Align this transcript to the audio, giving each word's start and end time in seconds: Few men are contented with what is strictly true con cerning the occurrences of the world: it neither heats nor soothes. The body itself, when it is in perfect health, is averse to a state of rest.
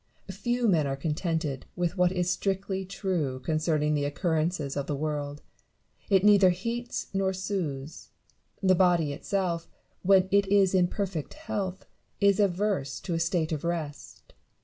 Few 0.31 0.67
men 0.67 0.87
are 0.87 0.95
contented 0.97 1.67
with 1.75 1.95
what 1.95 2.11
is 2.11 2.27
strictly 2.27 2.85
true 2.85 3.39
con 3.41 3.57
cerning 3.57 3.93
the 3.93 4.05
occurrences 4.05 4.75
of 4.75 4.87
the 4.87 4.95
world: 4.95 5.43
it 6.09 6.23
neither 6.23 6.49
heats 6.49 7.05
nor 7.13 7.33
soothes. 7.33 8.09
The 8.63 8.73
body 8.73 9.13
itself, 9.13 9.69
when 10.01 10.27
it 10.31 10.47
is 10.47 10.73
in 10.73 10.87
perfect 10.87 11.35
health, 11.35 11.85
is 12.19 12.39
averse 12.39 12.99
to 13.01 13.13
a 13.13 13.19
state 13.19 13.51
of 13.51 13.63
rest. 13.63 14.33